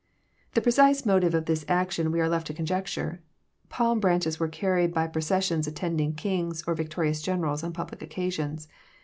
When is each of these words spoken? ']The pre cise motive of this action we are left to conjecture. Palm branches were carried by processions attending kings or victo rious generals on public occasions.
']The 0.55 0.61
pre 0.61 0.71
cise 0.71 1.05
motive 1.05 1.35
of 1.35 1.45
this 1.45 1.63
action 1.67 2.11
we 2.11 2.19
are 2.19 2.27
left 2.27 2.47
to 2.47 2.55
conjecture. 2.55 3.21
Palm 3.69 3.99
branches 3.99 4.39
were 4.39 4.47
carried 4.47 4.95
by 4.95 5.05
processions 5.05 5.67
attending 5.67 6.15
kings 6.15 6.63
or 6.65 6.73
victo 6.73 7.01
rious 7.01 7.21
generals 7.23 7.63
on 7.63 7.71
public 7.71 8.01
occasions. 8.01 8.67